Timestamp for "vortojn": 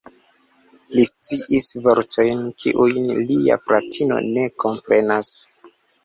1.83-2.41